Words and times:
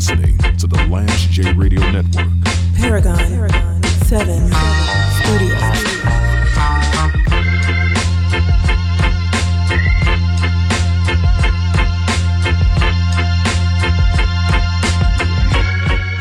listening 0.00 0.38
to 0.56 0.66
the 0.66 0.82
Lance 0.86 1.26
J 1.26 1.52
Radio 1.52 1.78
Network. 1.90 2.26
Paragon, 2.74 3.18
Paragon 3.18 3.82
7 3.82 4.50
Studios. 5.20 5.60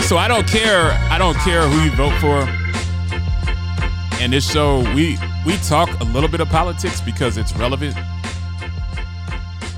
So 0.05 0.18
I 0.18 0.27
don't 0.27 0.46
care. 0.46 0.91
I 1.10 1.18
don't 1.18 1.38
care 1.38 1.66
who 1.66 1.82
you 1.82 1.91
vote 1.91 2.20
for. 2.20 2.50
And 4.22 4.34
this 4.34 4.52
show, 4.52 4.80
we 4.94 5.18
we 5.46 5.55
talk 5.70 5.90
a 6.02 6.04
little 6.04 6.27
bit 6.27 6.41
of 6.41 6.50
politics 6.50 7.00
because 7.00 7.38
it's 7.38 7.55
relevant, 7.55 7.96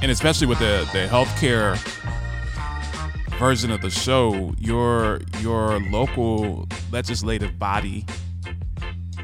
and 0.01 0.09
especially 0.09 0.47
with 0.47 0.57
the 0.57 0.89
the 0.91 1.07
healthcare 1.07 1.77
version 3.41 3.71
of 3.71 3.81
the 3.81 3.89
show, 3.89 4.53
your 4.59 5.19
your 5.39 5.79
local 5.89 6.67
legislative 6.91 7.57
body 7.57 8.05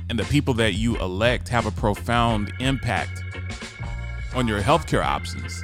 and 0.10 0.18
the 0.18 0.26
people 0.26 0.56
that 0.56 0.74
you 0.74 0.98
elect 0.98 1.48
have 1.48 1.68
a 1.68 1.72
profound 1.72 2.52
impact 2.60 3.24
on 4.34 4.48
your 4.48 4.60
healthcare 4.60 5.06
options. 5.06 5.64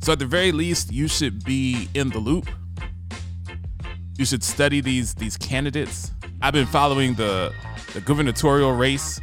So 0.00 0.12
at 0.12 0.18
the 0.18 0.26
very 0.26 0.52
least, 0.52 0.90
you 0.90 1.06
should 1.06 1.44
be 1.44 1.88
in 1.92 2.08
the 2.08 2.18
loop 2.18 2.48
you 4.16 4.24
should 4.24 4.42
study 4.44 4.80
these 4.80 5.14
these 5.14 5.36
candidates. 5.36 6.12
I've 6.40 6.52
been 6.52 6.66
following 6.66 7.14
the 7.14 7.52
the 7.92 8.00
gubernatorial 8.00 8.72
race 8.72 9.20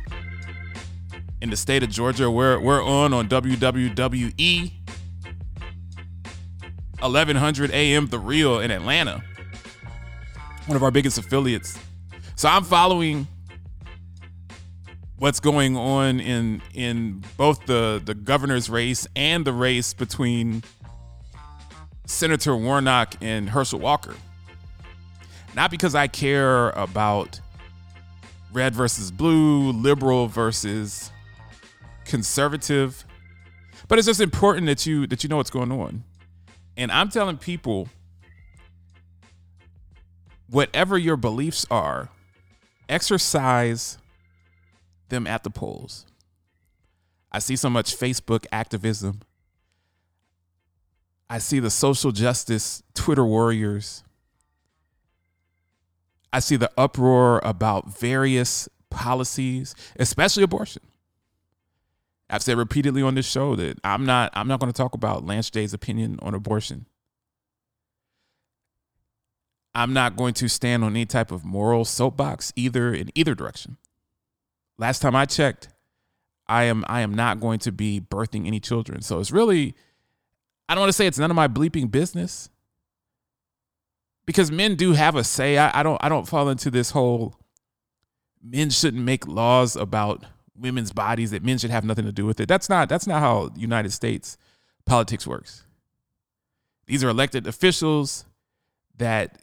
in 1.41 1.49
the 1.49 1.57
state 1.57 1.83
of 1.83 1.89
Georgia. 1.89 2.29
We're 2.29 2.59
we're 2.59 2.83
on 2.83 3.13
on 3.13 3.29
WWE 3.29 4.71
1100 7.01 7.71
AM 7.71 8.07
The 8.07 8.19
Real 8.19 8.59
in 8.59 8.71
Atlanta, 8.71 9.23
one 10.65 10.75
of 10.75 10.83
our 10.83 10.91
biggest 10.91 11.17
affiliates. 11.17 11.77
So 12.35 12.47
I'm 12.47 12.63
following 12.63 13.27
what's 15.17 15.39
going 15.39 15.77
on 15.77 16.19
in 16.19 16.61
in 16.73 17.23
both 17.37 17.65
the 17.65 18.01
the 18.03 18.13
governor's 18.13 18.69
race 18.69 19.07
and 19.15 19.45
the 19.45 19.53
race 19.53 19.93
between 19.93 20.63
Senator 22.05 22.55
Warnock 22.55 23.15
and 23.21 23.49
Herschel 23.49 23.79
Walker. 23.79 24.15
Not 25.55 25.69
because 25.69 25.95
I 25.95 26.07
care 26.07 26.69
about 26.71 27.39
red 28.53 28.73
versus 28.73 29.11
blue, 29.11 29.71
liberal 29.71 30.27
versus 30.27 31.11
conservative, 32.05 33.05
but 33.87 33.99
it's 33.99 34.07
just 34.07 34.21
important 34.21 34.67
that 34.67 34.85
you 34.85 35.07
that 35.07 35.23
you 35.23 35.29
know 35.29 35.37
what's 35.37 35.49
going 35.49 35.71
on. 35.71 36.03
And 36.77 36.91
I'm 36.91 37.09
telling 37.09 37.37
people 37.37 37.89
whatever 40.49 40.97
your 40.97 41.17
beliefs 41.17 41.65
are, 41.69 42.09
exercise 42.89 43.97
them 45.09 45.27
at 45.27 45.43
the 45.43 45.49
polls. 45.49 46.05
I 47.31 47.39
see 47.39 47.55
so 47.55 47.69
much 47.69 47.95
Facebook 47.97 48.45
activism. 48.51 49.21
I 51.29 51.37
see 51.37 51.59
the 51.59 51.69
social 51.69 52.11
justice 52.11 52.83
Twitter 52.93 53.25
warriors 53.25 54.03
I 56.33 56.39
see 56.39 56.55
the 56.55 56.71
uproar 56.77 57.41
about 57.43 57.99
various 57.99 58.69
policies, 58.89 59.75
especially 59.99 60.43
abortion. 60.43 60.81
I've 62.31 62.41
said 62.41 62.57
repeatedly 62.57 63.01
on 63.01 63.15
this 63.15 63.29
show 63.29 63.55
that 63.57 63.77
I'm 63.83 64.05
not 64.05 64.31
I'm 64.33 64.47
not 64.47 64.61
going 64.61 64.71
to 64.71 64.77
talk 64.77 64.93
about 64.93 65.25
Lance 65.25 65.49
J's 65.49 65.73
opinion 65.73 66.17
on 66.21 66.33
abortion. 66.33 66.87
I'm 69.75 69.93
not 69.93 70.15
going 70.15 70.33
to 70.35 70.47
stand 70.47 70.83
on 70.83 70.91
any 70.91 71.05
type 71.05 71.31
of 71.31 71.43
moral 71.45 71.85
soapbox 71.85 72.51
either 72.55 72.93
in 72.93 73.09
either 73.15 73.35
direction. 73.35 73.77
Last 74.77 75.01
time 75.01 75.15
I 75.15 75.25
checked, 75.25 75.69
I 76.47 76.63
am 76.63 76.85
I 76.87 77.01
am 77.01 77.13
not 77.13 77.41
going 77.41 77.59
to 77.59 77.71
be 77.71 77.99
birthing 77.99 78.47
any 78.47 78.61
children. 78.61 79.01
So 79.01 79.19
it's 79.19 79.31
really 79.31 79.75
I 80.69 80.73
don't 80.73 80.83
want 80.83 80.89
to 80.89 80.93
say 80.93 81.07
it's 81.07 81.19
none 81.19 81.31
of 81.31 81.35
my 81.35 81.49
bleeping 81.49 81.91
business 81.91 82.49
because 84.25 84.49
men 84.49 84.75
do 84.75 84.93
have 84.93 85.17
a 85.17 85.23
say. 85.25 85.57
I, 85.57 85.81
I 85.81 85.83
don't 85.83 86.01
I 86.01 86.07
don't 86.07 86.27
fall 86.29 86.47
into 86.47 86.71
this 86.71 86.91
whole 86.91 87.35
men 88.41 88.69
shouldn't 88.69 89.03
make 89.03 89.27
laws 89.27 89.75
about 89.75 90.23
women's 90.61 90.93
bodies 90.93 91.31
that 91.31 91.43
men 91.43 91.57
should 91.57 91.71
have 91.71 91.83
nothing 91.83 92.05
to 92.05 92.11
do 92.11 92.25
with 92.25 92.39
it. 92.39 92.47
That's 92.47 92.69
not 92.69 92.87
that's 92.87 93.07
not 93.07 93.19
how 93.19 93.49
United 93.55 93.91
States 93.91 94.37
politics 94.85 95.27
works. 95.27 95.65
These 96.85 97.03
are 97.03 97.09
elected 97.09 97.47
officials 97.47 98.25
that 98.97 99.39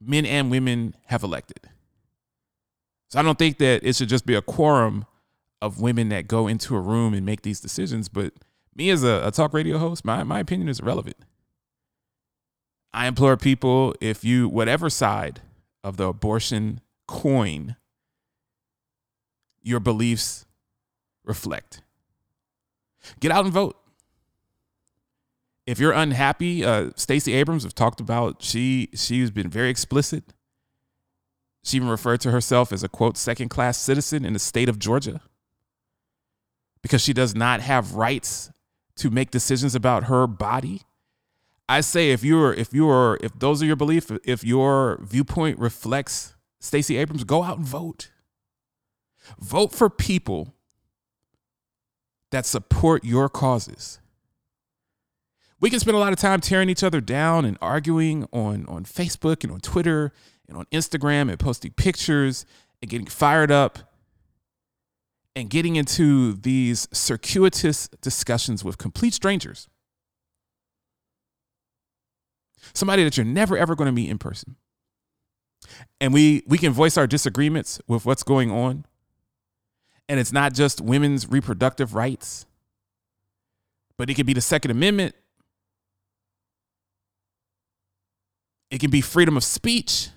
men 0.00 0.26
and 0.26 0.50
women 0.50 0.94
have 1.06 1.22
elected. 1.22 1.68
So 3.08 3.18
I 3.18 3.22
don't 3.22 3.38
think 3.38 3.58
that 3.58 3.84
it 3.84 3.94
should 3.96 4.08
just 4.08 4.24
be 4.24 4.34
a 4.34 4.42
quorum 4.42 5.04
of 5.60 5.80
women 5.80 6.08
that 6.08 6.26
go 6.26 6.48
into 6.48 6.74
a 6.74 6.80
room 6.80 7.14
and 7.14 7.26
make 7.26 7.42
these 7.42 7.60
decisions. 7.60 8.08
But 8.08 8.32
me 8.74 8.90
as 8.90 9.04
a, 9.04 9.22
a 9.26 9.30
talk 9.30 9.52
radio 9.52 9.78
host, 9.78 10.04
my, 10.04 10.24
my 10.24 10.40
opinion 10.40 10.68
is 10.68 10.80
irrelevant. 10.80 11.16
I 12.94 13.06
implore 13.06 13.36
people 13.36 13.94
if 14.00 14.24
you, 14.24 14.48
whatever 14.48 14.90
side 14.90 15.40
of 15.84 15.96
the 15.96 16.08
abortion 16.08 16.80
coin 17.06 17.76
your 19.62 19.80
beliefs 19.80 20.46
reflect, 21.24 21.82
get 23.20 23.30
out 23.30 23.44
and 23.44 23.52
vote. 23.52 23.76
If 25.66 25.78
you're 25.78 25.92
unhappy, 25.92 26.64
uh, 26.64 26.90
Stacey 26.96 27.34
Abrams 27.34 27.62
have 27.62 27.74
talked 27.74 28.00
about 28.00 28.42
she 28.42 28.88
she's 28.94 29.30
been 29.30 29.48
very 29.48 29.70
explicit. 29.70 30.32
She 31.62 31.76
even 31.76 31.88
referred 31.88 32.20
to 32.22 32.32
herself 32.32 32.72
as 32.72 32.82
a 32.82 32.88
quote 32.88 33.16
second 33.16 33.48
class 33.48 33.78
citizen 33.78 34.24
in 34.24 34.32
the 34.32 34.40
state 34.40 34.68
of 34.68 34.80
Georgia 34.80 35.20
because 36.82 37.00
she 37.00 37.12
does 37.12 37.36
not 37.36 37.60
have 37.60 37.94
rights 37.94 38.50
to 38.96 39.10
make 39.10 39.30
decisions 39.30 39.76
about 39.76 40.04
her 40.04 40.26
body 40.26 40.82
I 41.72 41.80
say 41.80 42.10
if 42.10 42.22
you're 42.22 42.52
if 42.52 42.74
you're 42.74 43.18
if 43.22 43.38
those 43.38 43.62
are 43.62 43.66
your 43.66 43.76
beliefs, 43.76 44.12
if 44.24 44.44
your 44.44 45.00
viewpoint 45.02 45.58
reflects 45.58 46.34
Stacey 46.60 46.98
Abrams, 46.98 47.24
go 47.24 47.42
out 47.42 47.56
and 47.56 47.66
vote. 47.66 48.10
Vote 49.38 49.72
for 49.72 49.88
people 49.88 50.54
that 52.32 52.44
support 52.44 53.04
your 53.04 53.28
causes. 53.28 54.00
We 55.60 55.70
can 55.70 55.78
spend 55.78 55.96
a 55.96 56.00
lot 56.00 56.12
of 56.12 56.18
time 56.18 56.40
tearing 56.40 56.68
each 56.68 56.82
other 56.82 57.00
down 57.00 57.44
and 57.44 57.56
arguing 57.62 58.26
on, 58.32 58.66
on 58.66 58.84
Facebook 58.84 59.44
and 59.44 59.52
on 59.52 59.60
Twitter 59.60 60.12
and 60.48 60.58
on 60.58 60.66
Instagram 60.72 61.30
and 61.30 61.38
posting 61.38 61.70
pictures 61.70 62.44
and 62.82 62.90
getting 62.90 63.06
fired 63.06 63.52
up 63.52 63.78
and 65.36 65.48
getting 65.48 65.76
into 65.76 66.32
these 66.32 66.88
circuitous 66.92 67.88
discussions 68.00 68.64
with 68.64 68.76
complete 68.76 69.14
strangers 69.14 69.68
somebody 72.74 73.04
that 73.04 73.16
you're 73.16 73.26
never 73.26 73.56
ever 73.56 73.74
going 73.74 73.86
to 73.86 73.92
meet 73.92 74.10
in 74.10 74.18
person. 74.18 74.56
And 76.00 76.12
we 76.12 76.42
we 76.46 76.58
can 76.58 76.72
voice 76.72 76.96
our 76.96 77.06
disagreements 77.06 77.80
with 77.86 78.04
what's 78.04 78.22
going 78.22 78.50
on. 78.50 78.84
And 80.08 80.20
it's 80.20 80.32
not 80.32 80.52
just 80.52 80.80
women's 80.80 81.28
reproductive 81.30 81.94
rights, 81.94 82.44
but 83.96 84.10
it 84.10 84.14
could 84.14 84.26
be 84.26 84.34
the 84.34 84.40
Second 84.40 84.70
Amendment. 84.70 85.14
It 88.70 88.80
can 88.80 88.90
be 88.90 89.00
freedom 89.00 89.36
of 89.36 89.44
speech. 89.44 90.08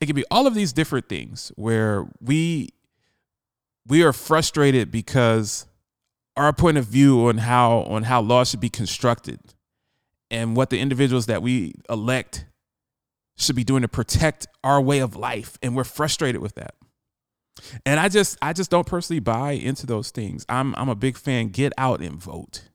It 0.00 0.06
can 0.06 0.14
be 0.14 0.24
all 0.30 0.46
of 0.46 0.54
these 0.54 0.72
different 0.72 1.08
things 1.08 1.52
where 1.56 2.06
we 2.20 2.70
we 3.86 4.02
are 4.02 4.12
frustrated 4.12 4.90
because 4.90 5.66
our 6.36 6.52
point 6.52 6.76
of 6.76 6.84
view 6.84 7.26
on 7.28 7.38
how 7.38 7.78
on 7.80 8.04
how 8.04 8.20
laws 8.20 8.50
should 8.50 8.60
be 8.60 8.68
constructed 8.68 9.40
and 10.30 10.54
what 10.54 10.70
the 10.70 10.78
individuals 10.78 11.26
that 11.26 11.42
we 11.42 11.74
elect 11.88 12.44
should 13.36 13.56
be 13.56 13.64
doing 13.64 13.82
to 13.82 13.88
protect 13.88 14.46
our 14.62 14.80
way 14.80 14.98
of 14.98 15.16
life 15.16 15.58
and 15.62 15.74
we're 15.74 15.84
frustrated 15.84 16.40
with 16.40 16.54
that 16.56 16.74
and 17.84 18.00
i 18.00 18.08
just 18.08 18.36
i 18.42 18.52
just 18.52 18.70
don't 18.70 18.86
personally 18.86 19.20
buy 19.20 19.52
into 19.52 19.86
those 19.86 20.10
things. 20.10 20.44
I'm 20.48 20.74
i'm 20.76 20.88
a 20.88 20.94
big 20.94 21.16
fan. 21.16 21.48
Get 21.48 21.72
out 21.78 22.00
and 22.00 22.22
vote. 22.22 22.68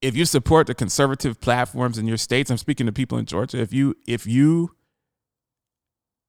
If 0.00 0.16
you 0.16 0.24
support 0.24 0.66
the 0.68 0.74
conservative 0.74 1.40
platforms 1.40 1.98
in 1.98 2.06
your 2.06 2.16
states 2.16 2.50
i'm 2.50 2.58
speaking 2.58 2.86
to 2.86 2.92
people 2.92 3.18
in 3.18 3.26
georgia 3.26 3.58
if 3.60 3.72
you 3.72 3.94
if 4.06 4.26
you 4.26 4.74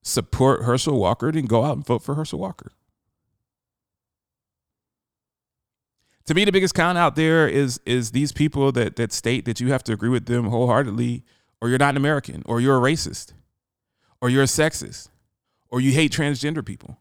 support 0.02 0.64
herschel 0.64 1.00
walker 1.00 1.32
then 1.32 1.46
go 1.46 1.64
out 1.64 1.76
and 1.76 1.86
vote 1.86 2.04
for 2.04 2.16
herschel 2.16 2.40
walker. 2.40 2.72
To 6.30 6.36
me, 6.36 6.46
the 6.46 6.52
biggest 6.52 6.76
con 6.76 6.96
out 6.96 7.16
there 7.16 7.48
is 7.48 7.82
is 7.88 8.12
these 8.12 8.32
people 8.32 8.72
that 8.74 8.98
that 8.98 9.12
state 9.12 9.46
that 9.46 9.60
you 9.60 9.72
have 9.72 9.84
to 9.86 9.94
agree 9.94 10.10
with 10.10 10.28
them 10.28 10.46
wholeheartedly, 10.46 11.24
or 11.60 11.70
you're 11.70 11.80
not 11.80 11.90
an 11.90 11.98
American, 11.98 12.44
or 12.46 12.62
you're 12.62 12.78
a 12.78 12.80
racist, 12.80 13.34
or 14.22 14.30
you're 14.30 14.44
a 14.44 14.46
sexist, 14.46 15.10
or 15.70 15.82
you 15.82 15.92
hate 15.92 16.12
transgender 16.12 16.64
people. 16.64 17.00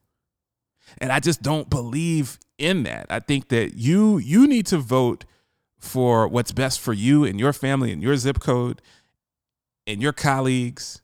And 0.99 1.13
I 1.13 1.21
just 1.21 1.43
don't 1.43 1.69
believe 1.69 2.39
in 2.57 2.83
that. 2.85 3.07
I 3.11 3.21
think 3.21 3.49
that 3.49 3.75
you 3.75 4.19
you 4.19 4.47
need 4.47 4.67
to 4.67 4.79
vote 4.79 5.25
for 5.79 6.27
what's 6.27 6.53
best 6.53 6.81
for 6.81 6.93
you 6.93 7.25
and 7.25 7.39
your 7.39 7.53
family 7.53 7.93
and 7.93 8.03
your 8.03 8.17
zip 8.17 8.41
code 8.41 8.83
and 9.87 10.03
your 10.03 10.13
colleagues 10.13 11.03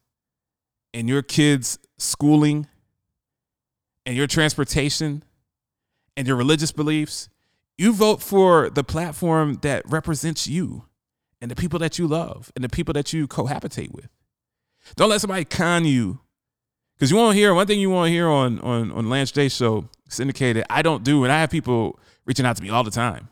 and 0.93 1.09
your 1.09 1.23
kids' 1.23 1.79
schooling 1.99 2.67
and 4.07 4.17
your 4.17 4.27
transportation 4.27 5.25
and 6.17 6.27
your 6.27 6.37
religious 6.37 6.73
beliefs, 6.73 7.29
you 7.77 7.93
vote 7.93 8.23
for 8.23 8.71
the 8.71 8.85
platform 8.85 9.59
that 9.63 9.83
represents 9.89 10.47
you 10.47 10.85
and 11.41 11.51
the 11.51 11.57
people 11.57 11.79
that 11.79 11.99
you 11.99 12.07
love 12.07 12.53
and 12.55 12.65
the 12.65 12.69
people 12.69 12.95
that 12.95 13.13
you 13.13 13.27
cohabitate 13.27 13.93
with. 13.93 14.09
Don't 14.97 15.11
let 15.11 15.21
somebody 15.21 15.45
con 15.45 15.85
you. 15.85 16.21
Because 17.05 17.11
you 17.11 17.19
won't 17.19 17.37
hear 17.37 17.53
one 17.53 17.67
thing 17.67 17.81
you 17.81 17.91
won't 17.91 18.09
hear 18.09 18.27
on 18.27 18.59
on 18.61 18.91
on 18.91 19.11
Lance 19.11 19.31
J 19.31 19.51
show 19.51 19.91
syndicated. 20.09 20.65
I 20.71 20.81
don't 20.81 21.05
do, 21.05 21.23
and 21.25 21.31
I 21.31 21.39
have 21.41 21.51
people 21.51 21.99
reaching 22.25 22.47
out 22.47 22.57
to 22.57 22.63
me 22.63 22.71
all 22.71 22.83
the 22.83 22.91
time. 22.91 23.29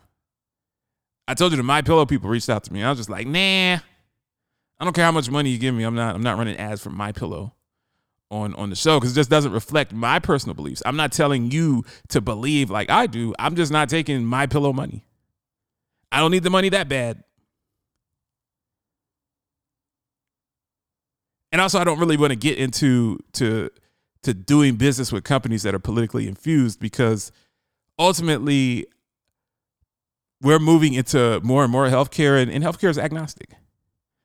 I 1.27 1.33
told 1.33 1.53
you 1.53 1.57
the 1.57 1.63
My 1.63 1.81
Pillow 1.81 2.05
people 2.05 2.29
reached 2.29 2.49
out 2.51 2.63
to 2.65 2.71
me. 2.71 2.83
I 2.83 2.89
was 2.91 2.99
just 2.99 3.09
like, 3.09 3.25
nah, 3.25 3.39
I 3.39 3.81
don't 4.79 4.93
care 4.93 5.05
how 5.05 5.11
much 5.11 5.27
money 5.27 5.49
you 5.49 5.57
give 5.57 5.73
me. 5.73 5.85
I'm 5.85 5.95
not 5.95 6.13
I'm 6.13 6.21
not 6.21 6.37
running 6.37 6.55
ads 6.57 6.83
for 6.83 6.91
My 6.91 7.11
Pillow 7.13 7.55
on 8.29 8.53
on 8.53 8.69
the 8.69 8.75
show 8.75 8.99
because 8.99 9.13
it 9.13 9.15
just 9.15 9.31
doesn't 9.31 9.53
reflect 9.53 9.91
my 9.91 10.19
personal 10.19 10.53
beliefs. 10.53 10.83
I'm 10.85 10.95
not 10.95 11.11
telling 11.11 11.49
you 11.49 11.83
to 12.09 12.21
believe 12.21 12.69
like 12.69 12.91
I 12.91 13.07
do. 13.07 13.33
I'm 13.39 13.55
just 13.55 13.71
not 13.71 13.89
taking 13.89 14.23
My 14.23 14.45
Pillow 14.45 14.71
money. 14.71 15.03
I 16.11 16.19
don't 16.19 16.29
need 16.29 16.43
the 16.43 16.51
money 16.51 16.69
that 16.69 16.89
bad. 16.89 17.23
And 21.53 21.61
also, 21.61 21.77
I 21.79 21.83
don't 21.83 21.99
really 21.99 22.17
want 22.17 22.31
to 22.31 22.35
get 22.35 22.57
into 22.57 23.19
to 23.33 23.69
to 24.23 24.33
doing 24.33 24.75
business 24.75 25.11
with 25.11 25.23
companies 25.23 25.61
that 25.63 25.75
are 25.75 25.79
politically 25.79 26.27
infused 26.27 26.79
because 26.79 27.31
ultimately 27.99 28.87
we're 30.41 30.59
moving 30.59 30.93
into 30.93 31.39
more 31.43 31.63
and 31.63 31.71
more 31.71 31.87
healthcare 31.87 32.41
and, 32.41 32.51
and 32.51 32.63
healthcare 32.63 32.89
is 32.89 32.97
agnostic. 32.97 33.51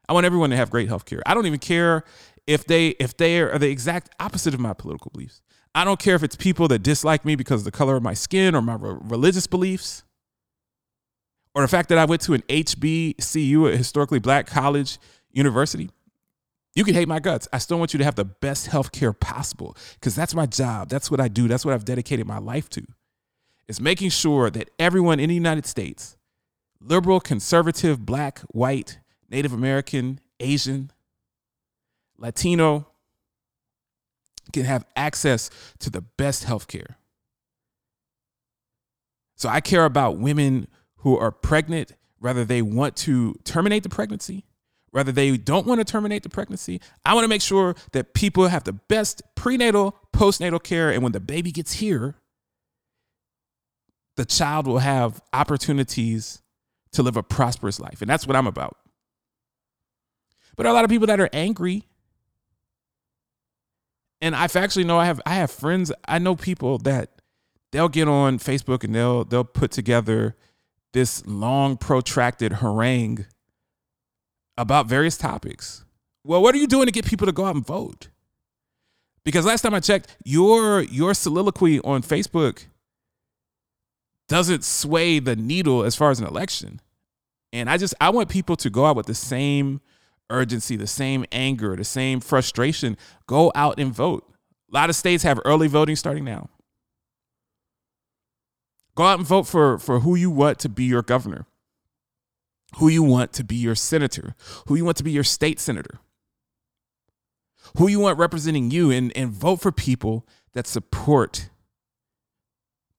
I 0.09 0.15
want 0.15 0.25
everyone 0.25 0.51
to 0.51 0.57
have 0.57 0.71
great 0.71 0.89
healthcare. 0.89 1.21
I 1.27 1.35
don't 1.35 1.47
even 1.47 1.59
care 1.59 2.03
if 2.47 2.65
they 2.65 2.89
if 2.99 3.15
they 3.19 3.41
are 3.41 3.59
the 3.59 3.69
exact 3.69 4.09
opposite 4.19 4.55
of 4.55 4.61
my 4.61 4.73
political 4.73 5.11
beliefs. 5.13 5.43
I 5.75 5.85
don't 5.85 6.01
care 6.01 6.15
if 6.15 6.23
it's 6.23 6.35
people 6.35 6.67
that 6.69 6.79
dislike 6.79 7.27
me 7.27 7.37
because 7.37 7.61
of 7.61 7.65
the 7.67 7.71
color 7.71 7.97
of 7.97 8.03
my 8.03 8.15
skin 8.15 8.55
or 8.55 8.63
my 8.63 8.77
re- 8.77 8.97
religious 9.03 9.47
beliefs 9.47 10.03
or 11.55 11.61
the 11.61 11.69
fact 11.69 11.91
that 11.91 11.99
I 11.99 12.07
went 12.07 12.23
to 12.23 12.33
an 12.33 12.41
HBCU, 12.49 13.71
a 13.71 13.77
historically 13.77 14.19
black 14.19 14.47
college 14.47 14.99
university. 15.31 15.91
You 16.79 16.85
can 16.85 16.95
hate 16.95 17.09
my 17.09 17.19
guts. 17.19 17.49
I 17.53 17.59
still 17.59 17.81
want 17.81 17.93
you 17.93 17.99
to 17.99 18.05
have 18.05 18.15
the 18.15 18.25
best 18.25 18.69
health 18.69 18.93
care 18.93 19.13
possible 19.13 19.77
because 19.95 20.15
that's 20.15 20.33
my 20.33 20.47
job. 20.47 20.89
That's 20.89 21.11
what 21.11 21.19
I 21.19 21.27
do. 21.27 21.49
That's 21.49 21.65
what 21.65 21.75
I've 21.75 21.85
dedicated 21.85 22.25
my 22.25 22.39
life 22.39 22.71
to. 22.71 22.87
Is 23.67 23.81
making 23.81 24.11
sure 24.11 24.49
that 24.49 24.71
everyone 24.79 25.19
in 25.19 25.29
the 25.29 25.35
United 25.35 25.67
States, 25.67 26.17
liberal, 26.81 27.19
conservative, 27.19 28.07
black, 28.07 28.39
white, 28.53 29.01
Native 29.29 29.53
American, 29.53 30.21
Asian, 30.39 30.93
Latino, 32.17 32.87
can 34.53 34.65
have 34.65 34.87
access 34.95 35.51
to 35.81 35.91
the 35.91 36.03
best 36.03 36.45
health 36.45 36.69
care. 36.69 36.97
So 39.35 39.49
I 39.49 39.61
care 39.61 39.85
about 39.85 40.19
women 40.19 40.69
who 40.99 41.19
are 41.19 41.33
pregnant, 41.33 41.95
whether 42.21 42.45
they 42.45 42.63
want 42.63 42.95
to 42.99 43.35
terminate 43.43 43.83
the 43.83 43.89
pregnancy 43.89 44.45
whether 44.99 45.13
they 45.13 45.37
don't 45.37 45.65
want 45.65 45.79
to 45.79 45.85
terminate 45.85 46.25
the 46.25 46.29
pregnancy. 46.29 46.81
I 47.07 47.15
want 47.15 47.23
to 47.23 47.29
make 47.29 47.41
sure 47.41 47.77
that 47.93 48.15
people 48.15 48.49
have 48.49 48.65
the 48.65 48.73
best 48.73 49.23
prenatal, 49.37 49.97
postnatal 50.13 50.61
care. 50.61 50.91
And 50.91 51.05
when 51.05 51.13
the 51.13 51.21
baby 51.21 51.53
gets 51.53 51.75
here, 51.75 52.17
the 54.17 54.25
child 54.25 54.67
will 54.67 54.81
have 54.81 55.23
opportunities 55.33 56.43
to 56.91 57.05
live 57.05 57.17
a 57.17 57.23
prosperous 57.23 57.79
life. 57.79 58.03
And 58.03 58.11
that's 58.11 58.27
what 58.27 58.35
I'm 58.35 58.49
about. 58.49 58.77
But 60.57 60.67
a 60.67 60.73
lot 60.73 60.83
of 60.83 60.91
people 60.91 61.07
that 61.07 61.21
are 61.21 61.31
angry. 61.33 61.85
And 64.21 64.35
I've 64.35 64.57
actually 64.57 64.83
know 64.83 64.99
I 64.99 65.05
have 65.05 65.21
I 65.25 65.35
have 65.35 65.53
friends, 65.53 65.93
I 66.09 66.19
know 66.19 66.35
people 66.35 66.79
that 66.79 67.23
they'll 67.71 67.89
get 67.89 68.09
on 68.09 68.41
Facebook 68.41 68.83
and 68.83 68.93
they'll 68.97 69.25
they'll 69.25 69.45
put 69.45 69.71
together 69.71 70.35
this 70.93 71.25
long 71.25 71.77
protracted 71.77 72.55
harangue 72.55 73.27
about 74.59 74.87
various 74.87 75.17
topics. 75.17 75.85
Well, 76.25 76.43
what 76.43 76.55
are 76.55 76.59
you 76.59 76.67
doing 76.67 76.87
to 76.87 76.93
get 76.93 77.07
people 77.07 77.27
to 77.27 77.33
go 77.33 77.47
out 77.47 77.55
and 77.55 77.65
vote? 77.65 78.09
Because 79.25 79.47
last 79.47 79.63
time 79.63 79.73
I 79.73 79.81
checked, 79.81 80.15
your 80.25 80.83
your 80.83 81.15
soliloquy 81.15 81.81
on 81.81 82.03
Facebook 82.03 82.65
doesn't 84.29 84.65
sway 84.65 85.21
the 85.21 85.37
needle 85.37 85.85
as 85.85 85.97
far 85.97 86.11
as 86.11 86.21
an 86.21 86.27
election. 86.27 86.81
And 87.53 87.71
I 87.71 87.79
just 87.79 87.95
I 88.01 88.11
want 88.11 88.29
people 88.29 88.57
to 88.57 88.69
go 88.69 88.85
out 88.85 88.97
with 88.97 89.07
the 89.07 89.15
same 89.15 89.81
urgency, 90.29 90.77
the 90.77 90.87
same 90.87 91.25
anger, 91.33 91.77
the 91.77 91.85
same 91.85 92.21
frustration. 92.21 92.97
Go 93.27 93.53
out 93.55 93.79
and 93.79 93.93
vote. 93.93 94.25
A 94.71 94.75
lot 94.75 94.91
of 94.91 94.97
states 94.97 95.23
have 95.23 95.41
early 95.45 95.69
voting 95.69 95.97
starting 95.97 96.25
now. 96.25 96.51
Go 98.95 99.05
out 99.05 99.19
and 99.19 99.27
vote 99.27 99.45
for 99.45 99.79
for 99.79 100.01
who 100.01 100.15
you 100.17 100.31
want 100.31 100.59
to 100.61 100.69
be 100.69 100.85
your 100.85 101.03
governor 101.03 101.47
who 102.77 102.89
you 102.89 103.03
want 103.03 103.33
to 103.35 103.45
be 103.45 103.57
your 103.57 103.75
senator, 103.75 104.35
who 104.67 104.75
you 104.75 104.85
want 104.85 104.97
to 104.99 105.05
be 105.05 105.11
your 105.11 105.25
state 105.25 105.59
senator, 105.59 106.01
who 107.77 107.89
you 107.89 108.01
want 108.01 108.19
representing 108.19 108.71
you, 108.71 108.91
and, 108.91 109.17
and 109.17 109.31
vote 109.31 109.61
for 109.61 109.73
people 109.73 110.27
that 110.53 110.67
support 110.67 111.51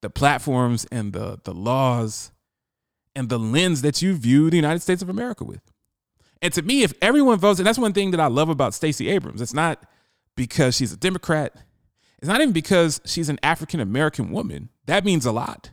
the 0.01 0.09
platforms 0.09 0.85
and 0.91 1.13
the, 1.13 1.39
the 1.43 1.53
laws 1.53 2.31
and 3.15 3.29
the 3.29 3.39
lens 3.39 3.81
that 3.81 4.01
you 4.01 4.13
view 4.13 4.49
the 4.49 4.55
United 4.55 4.81
States 4.81 5.01
of 5.01 5.09
America 5.09 5.43
with. 5.43 5.61
And 6.41 6.53
to 6.53 6.61
me, 6.61 6.83
if 6.83 6.93
everyone 7.01 7.37
votes, 7.37 7.59
and 7.59 7.67
that's 7.67 7.77
one 7.77 7.93
thing 7.93 8.11
that 8.11 8.19
I 8.19 8.27
love 8.27 8.49
about 8.49 8.73
Stacey 8.73 9.09
Abrams, 9.09 9.41
it's 9.41 9.53
not 9.53 9.83
because 10.35 10.75
she's 10.75 10.93
a 10.93 10.97
Democrat, 10.97 11.53
it's 12.19 12.27
not 12.27 12.39
even 12.41 12.53
because 12.53 13.01
she's 13.05 13.29
an 13.29 13.39
African 13.43 13.79
American 13.79 14.31
woman. 14.31 14.69
That 14.85 15.05
means 15.05 15.25
a 15.25 15.31
lot. 15.31 15.71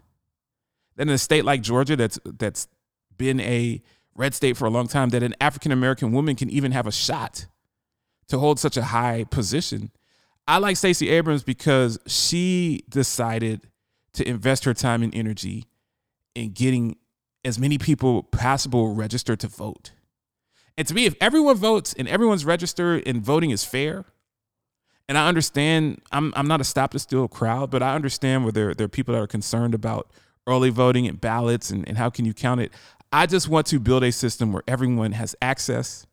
Then 0.97 1.09
in 1.09 1.15
a 1.15 1.19
state 1.19 1.45
like 1.45 1.61
Georgia 1.61 1.97
that's 1.97 2.19
that's 2.25 2.69
been 3.17 3.41
a 3.41 3.83
red 4.17 4.35
state 4.35 4.57
for 4.57 4.67
a 4.67 4.71
long 4.71 4.89
time 4.89 5.11
that 5.11 5.23
an 5.23 5.35
African 5.41 5.73
American 5.73 6.13
woman 6.13 6.37
can 6.37 6.51
even 6.51 6.73
have 6.73 6.87
a 6.87 6.93
shot 6.93 7.47
to 8.29 8.39
hold 8.39 8.59
such 8.59 8.77
a 8.77 8.85
high 8.85 9.25
position. 9.31 9.91
I 10.49 10.59
like 10.59 10.77
Stacey 10.77 11.09
Abrams 11.11 11.43
because 11.43 11.99
she 12.07 12.85
decided 12.89 13.69
to 14.15 14.29
invest 14.29 14.65
her 14.65 14.75
time 14.75 15.03
and 15.03 15.15
energy 15.15 15.65
in 16.35 16.53
getting 16.53 16.97
as 17.45 17.59
many 17.59 17.79
people 17.79 18.23
possible 18.25 18.95
registered 18.95 19.41
to 19.41 19.49
vote. 19.49 19.93
And 20.77 20.87
to 20.89 20.95
me, 20.95 21.07
if 21.07 21.15
everyone 21.21 21.57
votes 21.57 21.95
and 21.99 22.09
everyone's 22.09 22.45
registered 22.45 23.03
and 23.07 23.23
voting 23.23 23.51
is 23.51 23.65
fair, 23.65 24.05
and 25.09 25.17
I 25.17 25.29
understand 25.29 26.03
I'm 26.11 26.33
I'm 26.37 26.49
not 26.49 26.61
a 26.61 26.65
stop 26.65 26.93
the 26.93 26.99
steal 26.99 27.29
crowd, 27.29 27.71
but 27.71 27.83
I 27.83 27.95
understand 27.95 28.45
where 28.45 28.53
there, 28.53 28.75
there 28.75 28.87
are 28.87 28.89
people 28.89 29.15
that 29.15 29.21
are 29.21 29.27
concerned 29.27 29.75
about 29.75 30.11
early 30.47 30.71
voting 30.71 31.07
and 31.07 31.21
ballots 31.21 31.71
and, 31.71 31.89
and 31.89 31.99
how 31.99 32.11
can 32.11 32.25
you 32.25 32.35
count 32.35 32.61
it. 32.61 32.73
I 33.17 33.25
just 33.25 33.49
want 33.49 33.67
to 33.69 33.81
build 33.81 34.05
a 34.05 34.13
system 34.13 34.53
where 34.53 34.63
everyone 34.69 35.13
has 35.13 35.35
access 35.41 36.07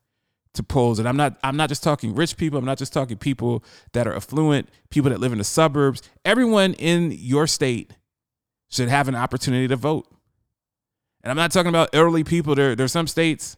to 0.53 0.63
polls. 0.63 0.99
And 0.99 1.07
I'm 1.07 1.17
not 1.17 1.37
I'm 1.43 1.57
not 1.57 1.67
just 1.67 1.83
talking 1.83 2.15
rich 2.15 2.37
people, 2.37 2.57
I'm 2.57 2.63
not 2.63 2.77
just 2.77 2.93
talking 2.93 3.17
people 3.17 3.61
that 3.91 4.07
are 4.07 4.15
affluent, 4.15 4.69
people 4.89 5.11
that 5.11 5.19
live 5.19 5.33
in 5.33 5.37
the 5.37 5.43
suburbs. 5.43 6.01
Everyone 6.23 6.73
in 6.75 7.11
your 7.11 7.45
state 7.45 7.91
should 8.69 8.87
have 8.87 9.09
an 9.09 9.15
opportunity 9.15 9.67
to 9.67 9.75
vote. 9.75 10.07
And 11.23 11.29
I'm 11.29 11.35
not 11.35 11.51
talking 11.51 11.67
about 11.67 11.89
elderly 11.91 12.23
people. 12.23 12.55
There, 12.55 12.73
there's 12.73 12.93
some 12.93 13.07
states 13.07 13.57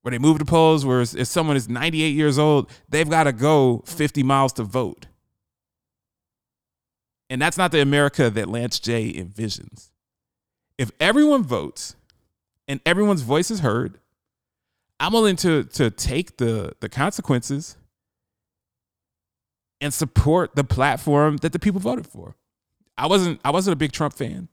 where 0.00 0.10
they 0.10 0.18
move 0.18 0.38
to 0.38 0.46
polls 0.46 0.86
where 0.86 1.02
if 1.02 1.26
someone 1.26 1.58
is 1.58 1.68
98 1.68 2.08
years 2.08 2.38
old, 2.38 2.70
they've 2.88 3.10
got 3.10 3.24
to 3.24 3.32
go 3.32 3.82
50 3.84 4.22
miles 4.22 4.54
to 4.54 4.62
vote. 4.62 5.08
And 7.28 7.42
that's 7.42 7.58
not 7.58 7.70
the 7.70 7.82
America 7.82 8.30
that 8.30 8.48
Lance 8.48 8.80
J 8.80 9.12
envisions. 9.12 9.90
If 10.78 10.90
everyone 10.98 11.42
votes, 11.42 11.96
and 12.68 12.80
everyone's 12.86 13.22
voice 13.22 13.50
is 13.50 13.60
heard, 13.60 13.98
I'm 15.00 15.12
willing 15.12 15.36
to 15.36 15.64
to 15.64 15.90
take 15.90 16.36
the 16.36 16.74
the 16.80 16.88
consequences 16.88 17.76
and 19.80 19.94
support 19.94 20.54
the 20.54 20.64
platform 20.64 21.38
that 21.38 21.52
the 21.52 21.58
people 21.58 21.80
voted 21.80 22.06
for. 22.06 22.36
I 22.96 23.06
wasn't 23.06 23.40
I 23.44 23.50
wasn't 23.50 23.72
a 23.72 23.76
big 23.76 23.92
Trump 23.92 24.14
fan. 24.14 24.48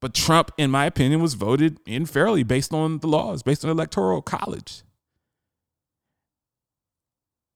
But 0.00 0.14
Trump, 0.14 0.50
in 0.56 0.70
my 0.70 0.86
opinion, 0.86 1.20
was 1.20 1.34
voted 1.34 1.78
in 1.86 2.06
fairly 2.06 2.42
based 2.42 2.72
on 2.72 2.98
the 2.98 3.06
laws, 3.06 3.42
based 3.42 3.64
on 3.64 3.70
electoral 3.70 4.22
college. 4.22 4.82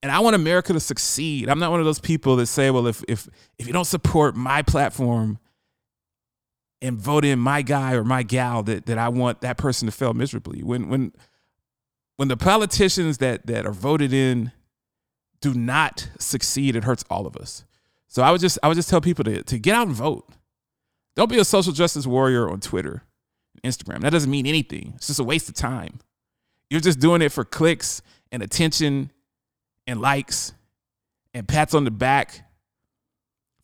And 0.02 0.12
I 0.12 0.18
want 0.18 0.36
America 0.36 0.74
to 0.74 0.80
succeed. 0.80 1.48
I'm 1.48 1.58
not 1.58 1.70
one 1.70 1.80
of 1.80 1.86
those 1.86 2.00
people 2.00 2.36
that 2.36 2.46
say, 2.46 2.70
well, 2.70 2.86
if 2.86 3.02
if 3.08 3.26
if 3.58 3.66
you 3.66 3.72
don't 3.72 3.86
support 3.86 4.36
my 4.36 4.60
platform, 4.60 5.38
and 6.82 6.98
vote 6.98 7.24
in 7.24 7.38
my 7.38 7.62
guy 7.62 7.94
or 7.94 8.04
my 8.04 8.22
gal 8.22 8.62
that 8.64 8.86
that 8.86 8.98
I 8.98 9.08
want 9.08 9.40
that 9.40 9.56
person 9.56 9.86
to 9.86 9.92
fail 9.92 10.14
miserably. 10.14 10.62
When 10.62 10.88
when 10.88 11.12
when 12.16 12.28
the 12.28 12.36
politicians 12.36 13.18
that 13.18 13.46
that 13.46 13.66
are 13.66 13.72
voted 13.72 14.12
in 14.12 14.52
do 15.40 15.54
not 15.54 16.08
succeed, 16.18 16.76
it 16.76 16.84
hurts 16.84 17.04
all 17.10 17.26
of 17.26 17.36
us. 17.36 17.64
So 18.08 18.22
I 18.22 18.30
would 18.30 18.40
just 18.40 18.58
I 18.62 18.68
would 18.68 18.76
just 18.76 18.88
tell 18.88 19.00
people 19.00 19.24
to 19.24 19.42
to 19.42 19.58
get 19.58 19.74
out 19.74 19.86
and 19.86 19.96
vote. 19.96 20.28
Don't 21.16 21.30
be 21.30 21.38
a 21.38 21.44
social 21.44 21.72
justice 21.72 22.06
warrior 22.06 22.50
on 22.50 22.60
Twitter, 22.60 23.02
Instagram. 23.62 24.00
That 24.00 24.10
doesn't 24.10 24.30
mean 24.30 24.46
anything. 24.46 24.94
It's 24.96 25.06
just 25.06 25.20
a 25.20 25.24
waste 25.24 25.48
of 25.48 25.54
time. 25.54 26.00
You're 26.70 26.80
just 26.80 26.98
doing 26.98 27.22
it 27.22 27.30
for 27.30 27.44
clicks 27.44 28.02
and 28.32 28.42
attention 28.42 29.12
and 29.86 30.00
likes 30.00 30.52
and 31.32 31.46
pats 31.46 31.74
on 31.74 31.84
the 31.84 31.90
back 31.90 32.44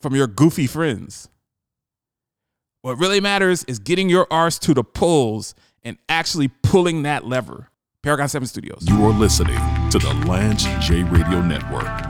from 0.01 0.15
your 0.15 0.27
goofy 0.27 0.67
friends. 0.67 1.29
What 2.83 2.99
really 2.99 3.21
matters 3.21 3.63
is 3.65 3.79
getting 3.79 4.09
your 4.09 4.27
arse 4.31 4.59
to 4.61 4.73
the 4.73 4.83
polls 4.83 5.55
and 5.83 5.99
actually 6.09 6.49
pulling 6.49 7.03
that 7.03 7.27
lever. 7.27 7.69
Paragon 8.03 8.27
7 8.27 8.49
Studios. 8.49 8.87
You 8.89 9.05
are 9.05 9.13
listening 9.13 9.59
to 9.91 9.99
the 9.99 10.15
Lance 10.27 10.65
J 10.81 11.03
Radio 11.03 11.43
Network. 11.43 12.10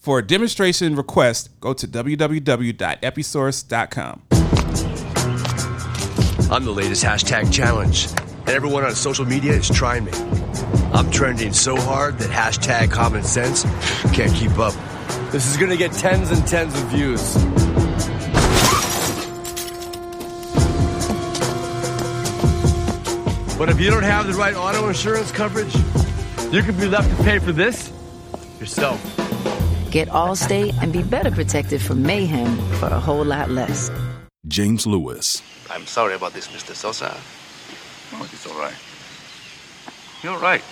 For 0.00 0.18
a 0.18 0.26
demonstration 0.26 0.96
request, 0.96 1.50
go 1.60 1.74
to 1.74 1.86
www.episource.com. 1.86 4.22
I'm 6.50 6.64
the 6.64 6.70
latest 6.70 7.04
hashtag 7.04 7.52
challenge, 7.52 8.06
and 8.06 8.48
everyone 8.48 8.84
on 8.84 8.94
social 8.94 9.26
media 9.26 9.52
is 9.52 9.68
trying 9.68 10.06
me. 10.06 10.12
I'm 10.94 11.10
trending 11.10 11.52
so 11.52 11.76
hard 11.76 12.16
that 12.18 12.30
hashtag 12.30 12.90
common 12.90 13.24
sense 13.24 13.64
can't 14.14 14.32
keep 14.32 14.58
up. 14.58 14.72
This 15.32 15.46
is 15.46 15.58
gonna 15.58 15.76
get 15.76 15.92
tens 15.92 16.30
and 16.30 16.46
tens 16.46 16.74
of 16.74 16.80
views. 16.88 17.34
But 23.58 23.68
if 23.68 23.78
you 23.78 23.90
don't 23.90 24.04
have 24.04 24.26
the 24.26 24.32
right 24.32 24.56
auto 24.56 24.88
insurance 24.88 25.30
coverage, 25.30 25.74
you 26.50 26.62
could 26.62 26.80
be 26.80 26.86
left 26.86 27.14
to 27.14 27.22
pay 27.22 27.38
for 27.38 27.52
this 27.52 27.92
yourself. 28.58 29.29
Get 29.90 30.06
Allstate 30.06 30.72
and 30.80 30.92
be 30.92 31.02
better 31.02 31.32
protected 31.32 31.82
from 31.82 32.00
mayhem 32.00 32.56
for 32.74 32.86
a 32.86 33.00
whole 33.00 33.24
lot 33.24 33.50
less. 33.50 33.90
James 34.46 34.86
Lewis. 34.86 35.42
I'm 35.68 35.84
sorry 35.84 36.14
about 36.14 36.32
this, 36.32 36.46
Mr. 36.46 36.76
Sosa. 36.76 37.12
Oh, 38.12 38.28
it's 38.32 38.46
all 38.46 38.56
right. 38.56 38.74
You're 40.22 40.38
right. 40.38 40.62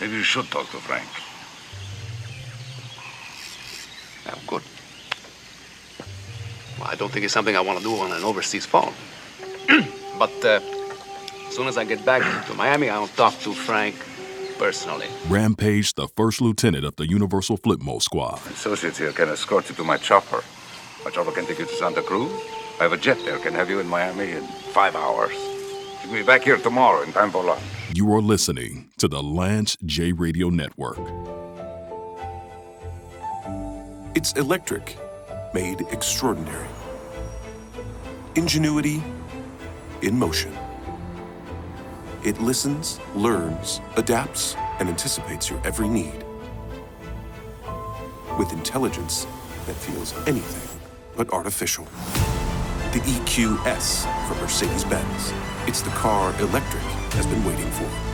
Maybe 0.00 0.14
you 0.14 0.22
should 0.22 0.46
talk 0.50 0.70
to 0.70 0.78
Frank. 0.78 1.06
I'm 4.26 4.40
good. 4.46 4.62
Well, 6.78 6.88
I 6.90 6.94
don't 6.94 7.12
think 7.12 7.26
it's 7.26 7.34
something 7.34 7.56
I 7.56 7.60
want 7.60 7.78
to 7.78 7.84
do 7.84 7.94
on 7.96 8.10
an 8.12 8.24
overseas 8.24 8.64
phone. 8.64 8.94
but 10.18 10.32
uh, 10.44 10.60
as 11.46 11.54
soon 11.54 11.68
as 11.68 11.76
I 11.76 11.84
get 11.84 12.02
back 12.06 12.46
to 12.46 12.54
Miami, 12.54 12.88
I'll 12.88 13.08
talk 13.08 13.38
to 13.40 13.52
Frank 13.52 13.96
personally. 14.58 15.06
Rampage, 15.28 15.94
the 15.94 16.08
first 16.16 16.40
lieutenant 16.40 16.84
of 16.84 16.96
the 16.96 17.08
Universal 17.08 17.58
Flipmo 17.58 18.00
Squad. 18.00 18.40
Associates 18.46 18.98
here 18.98 19.12
can 19.12 19.28
escort 19.28 19.68
you 19.68 19.74
to 19.76 19.84
my 19.84 19.96
chopper. 19.96 20.42
My 21.04 21.10
chopper 21.10 21.32
can 21.32 21.46
take 21.46 21.58
you 21.58 21.66
to 21.66 21.74
Santa 21.74 22.02
Cruz. 22.02 22.32
I 22.78 22.84
have 22.84 22.92
a 22.92 22.96
jet 22.96 23.18
there, 23.24 23.38
can 23.38 23.54
have 23.54 23.70
you 23.70 23.80
in 23.80 23.86
Miami 23.86 24.32
in 24.32 24.44
five 24.72 24.96
hours. 24.96 25.32
You'll 26.04 26.14
be 26.14 26.22
back 26.22 26.42
here 26.42 26.56
tomorrow 26.56 27.02
in 27.02 27.12
time 27.12 27.30
for 27.30 27.44
lunch. 27.44 27.62
You 27.94 28.12
are 28.14 28.20
listening 28.20 28.90
to 28.98 29.08
the 29.08 29.22
Lance 29.22 29.76
J 29.84 30.12
Radio 30.12 30.48
Network. 30.48 30.98
It's 34.14 34.32
electric, 34.32 34.96
made 35.54 35.80
extraordinary. 35.90 36.68
Ingenuity 38.34 39.02
in 40.02 40.18
motion. 40.18 40.52
It 42.24 42.40
listens, 42.40 43.00
learns, 43.16 43.80
adapts, 43.96 44.54
and 44.78 44.88
anticipates 44.88 45.50
your 45.50 45.60
every 45.66 45.88
need. 45.88 46.24
With 48.38 48.52
intelligence 48.52 49.26
that 49.66 49.74
feels 49.74 50.14
anything 50.28 50.78
but 51.16 51.28
artificial. 51.30 51.84
The 52.92 53.00
EQS 53.00 54.28
from 54.28 54.38
Mercedes 54.38 54.84
Benz. 54.84 55.32
It's 55.66 55.82
the 55.82 55.90
car 55.90 56.32
electric 56.40 56.82
has 57.14 57.26
been 57.26 57.44
waiting 57.44 57.70
for. 57.72 58.11